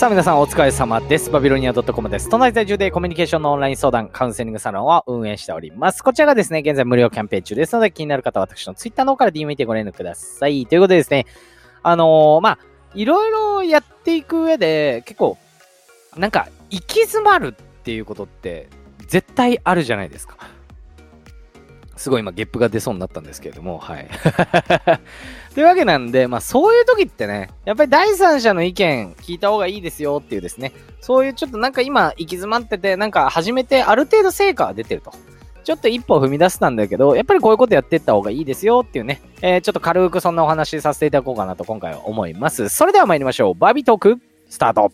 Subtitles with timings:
[0.00, 1.30] さあ皆さんお疲れ様です。
[1.30, 2.30] バビロニア .com です。
[2.30, 6.02] 都内在住でコミュニケーションのオンライン相談、カウンセリングサロンを運営しております。
[6.02, 10.64] こちらがですね、現在無料キャンペーン中ですので、気になる方は私の Twitter の方から DM 見てご連絡ください。
[10.64, 11.26] ということでですね、
[11.82, 12.58] あのー、まあ、
[12.94, 15.36] いろいろやっていく上で、結構、
[16.16, 18.70] なんか、行き詰まるっていうことって、
[19.06, 20.38] 絶対あるじゃないですか。
[22.00, 24.08] すごい今、ゲップが出そうになったんですけれども、はい。
[25.54, 35.12] というわけなんで、まあそういう時ってね、やっぱり第三者の意見聞いた方がいいですよっていうですね、そういうちょっとなんか今行き詰まってて、なんか始めてある程度成果が出てると。
[35.62, 42.70] ちょっと一歩踏み出したんだけど、やっぱりこういうことやっていった方がいいですよっていうね、えー、ちょっと軽くそんなお話しさせていただこうかなと今回は思います。
[42.70, 43.54] それでは参りましょう。
[43.54, 44.90] バービートーク、スタート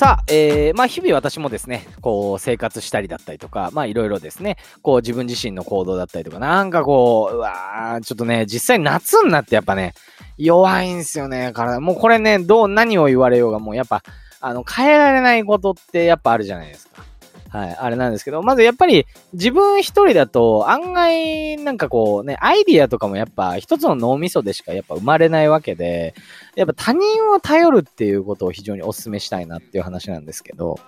[0.00, 9.92] さあ、えー、まあ日々私もですね、こう生活したりだったりとか、まあいろいろですね、こう自分自身の行動だったりとか、なんかこう、うわー、ちょっとね、実際夏になってやっぱね、
[10.38, 11.80] 弱いんすよね、体。
[11.80, 14.02] もうこれね、どう、何を言われようがもうやっぱ、
[14.40, 17.04] あの、変えられないことってやっぱあるじゃないですか。
[17.50, 26.14] はい、あれなんですけど、まずやっぱり自分一人だと案外なんかこうね、アイディアとかもやっぱ一つの脳みそでしかやっぱ生まれないわけで、
[26.54, 30.78] やっぱ他人を頼るっていうことを非常にお勧めしたいなっていう話なんですけど、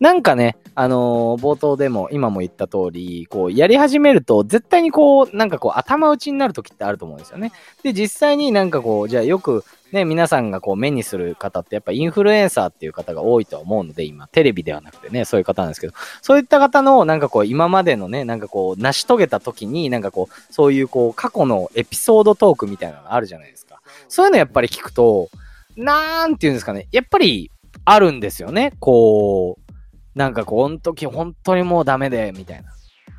[0.00, 7.52] なんかね、あのー、冒頭でも今も言った通り、こうやり始めると絶対にこう、なんかこう頭打ちになる時ってあると思うんですよね。
[7.84, 23.80] で、実際になんかこう、じゃあよくね、皆さんがこう目にする方ってやっぱインフルエンサーっていう方が多いと思うので、今、テレビではなくてね、そういう方なんですけど、そういった方のなんかこう今までのね、なんかこう成し遂げた時に、なんかこう、そういうこう過去のエピソードトークみたいなのがあるじゃないですか。
[24.08, 25.30] そういうのやっぱり聞くと、
[25.76, 27.50] なんていうんですかね、やっぱり
[27.86, 28.74] あるんですよね。
[28.80, 32.70] こう、なんかこう、の時本当にもうダメで、みたいな。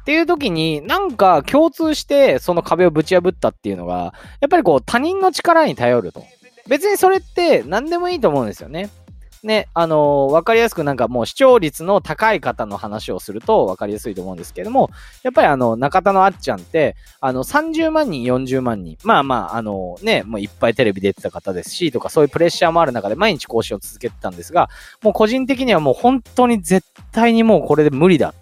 [0.01, 6.23] っていう時に、なんか共通してその壁をぶち破ったっていうのが、やっぱりこう他人の力に頼ると。
[6.69, 8.89] 別にそれって何でもいいと思うんですよね。
[9.43, 14.89] ね、あのー、わかりやすくなんかもう視聴率の高い方の話をするとわかりやすいと思うんですけども、
[15.23, 24.69] やっぱりあの、中田のあっちゃんって、あの、30万人、40万人、まあまあ、あのー、ね、もういっぱいテレビ出てた方ですし、とかそういうプレッシャーもある中で毎日更新を続けてたんですが、
[25.01, 28.33] もう個人的にはもう本当に絶対にもうこれで無理だ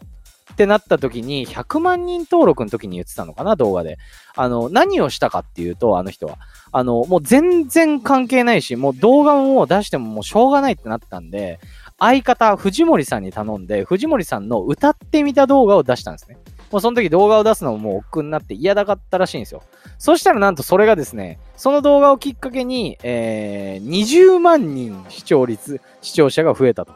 [0.58, 4.00] ってなった時に、100万人登録の時に言ってたのかな、動画で。
[4.36, 6.40] あの、何をしたかっていうと、あの人は。
[6.72, 11.60] あの、もう全然関係ないし、もう動画を出してももうしょうがないってなったんで、
[12.00, 16.40] 相方、藤森さんに頼んで、藤森さんの歌ってみた動画を出したんですね。
[16.72, 19.62] もうその時動画を出すのももう億劫になって嫌だかったらしいんですよ。
[20.00, 26.94] そしたらなんとそれがですね、その動画をきっかけに、えー、20万人視聴率、視聴者が増えたと。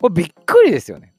[0.00, 1.14] これびっくりですよね。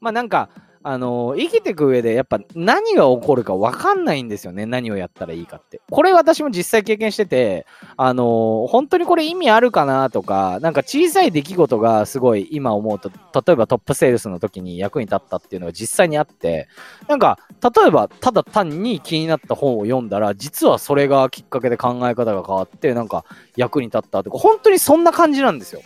[0.00, 0.48] まあなんか、
[0.84, 4.66] あの生きていく上でやっぱ何が起こるか分かんないんですよね。
[4.66, 5.80] 何をやったらいいかって。
[5.90, 7.66] これ私も実際経験してて、
[7.96, 16.68] あの本当にこれ意味あるかなとか、なんか小さい出来事がすごい今思うと、例えばトップセールスの時に役に立ったっていうのが実際にあって、
[17.08, 23.24] なんか、例えばただ単に気になった本を読んだら、実はそれがきっかけで考え方が変わって、なんか
[23.56, 25.82] 役に立ったとか、本当にそんな感じなんですよ。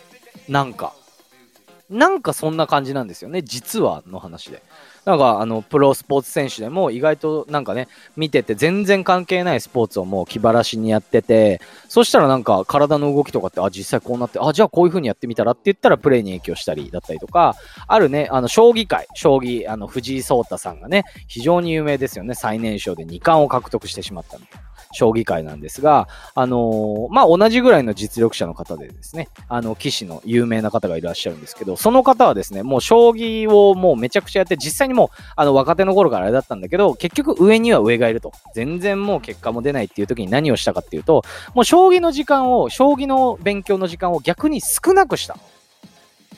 [0.49, 0.95] なんか。
[1.89, 4.63] なんかそんな感じなんですよね、実はの話で。
[5.07, 7.87] なんかあのプロスポーツ選手でも意外となんかね
[8.17, 17.55] 見てて全然関係ないスポーツをもう気晴らしにやっててそしたらなんか体の動きとかってあ実際こうなってあじゃあこういう風にやってみたらって言ったらプレーに影響したりだったりとか
[17.87, 24.67] あるねあの将棋界将棋あの藤井聡太さんがね非常に有名ですよね最年少で2冠を獲得してしまったみたいな。
[24.93, 38.33] 将棋界なんですが、あのー、まあ、同じぐらいの実力者の方でですね、あの、棋士の有名な方がいらっしゃるんですけど、その方はですね、もう将棋をもうめちゃくちゃやって、実際にも、あの、若手の頃からあれだったんだけど、結局上には上がいると。
[38.55, 41.23] 全然もう結果も出ないっていう時に何をしたかっていうと、
[41.55, 45.37] もう将棋の時間を、将棋の勉強の時間を逆に少なくした。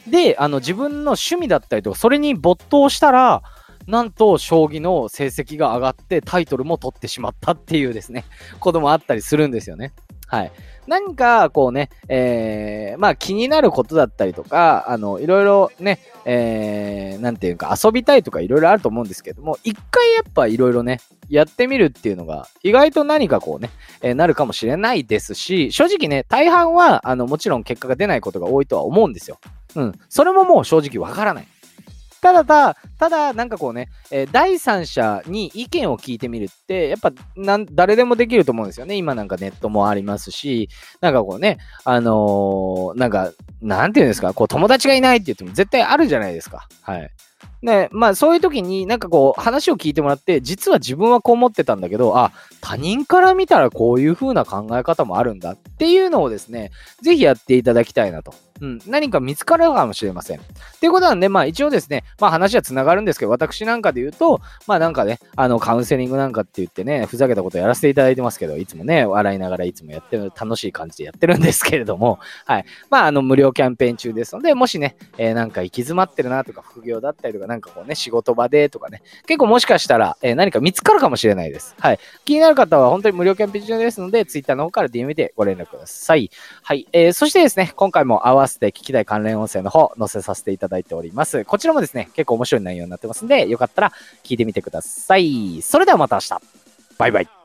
[0.07, 3.43] で、あの、自分の趣味だったりとか、それに没頭したら、
[3.87, 8.25] なんと将棋の成績が上がってタイトルも取ってしまったっていうですね、
[8.61, 9.93] こともあったりするんですよね。
[10.27, 10.53] はい。
[10.89, 23.71] 何か、こうね、えー、まあ気になることだったりとか、あの、いろいろね、えー、なんていうか遊びたいとかいろいろあると思うんですけども、一回やっぱいろいろね、やってみるっていうのが、意外と何かこうね、
[24.01, 29.39] えー、なるかもしれないですし、正直ね、大半は、あの、もちろん結果が出ないことが多いとは思うんですよ。
[29.77, 29.93] うん。
[30.09, 31.47] それももう正直わからない。
[32.23, 38.97] ただただ、ただ、なんかこうね、えー、第三者に意見を聞いてみるって、やっぱ、なん、誰でもできると思うんですよね。
[38.97, 40.69] 今なんかネットもありますし、
[41.01, 46.69] なんかこうね、あのー、なんか、なんていうんですか、こう友達がいないって言っても絶対あるじゃないですか。
[46.83, 47.11] はい。
[47.63, 56.71] で、まあそういう時になんかこう話を聞いてもらって、実は自分はこう思ってたんだけど、あ、他人から見たらこういう風な考え方もあるんだっていうのをですね、
[57.03, 60.39] ぜひやっていただきたいなとうん、何か見つかるかもしれません。
[60.39, 60.43] っ
[60.81, 72.65] ていうことなんで、まあ一応ですね、まあ話は繋がるんですけど、私なんかで言うと、まあなんかね、あのカウンセリングなんかって言ってね、ふざけたことやらせていただいてますけど、いつもね、笑いながらいつもやってる、楽しい感じでやってるんですけれども、はい。
[72.91, 81.75] まああの無料キャンペーン中ですので、もしね、えー、なんか行き詰まってるなとか、副業だったりとか、なんかこうね、仕事場でとかね、結構もしかしたら、えー、何か見つかるかもしれないです。
[81.79, 81.99] はい。
[82.25, 86.31] 気になる方は本当に無料キャンペーン中ですので、Twitter の方から DM でご連絡ください。
[86.63, 86.87] はい。
[86.93, 91.45] えー、そしてですね、今回も合わせて聞きたい関連音声の方載せさせていただいております。
[91.45, 93.93] こちらもですね、結構面白い内容になってますんで、よかったら
[94.23, 95.61] 聞いてみてください。
[95.63, 96.41] それではまた明日。
[96.99, 97.38] バイバイ。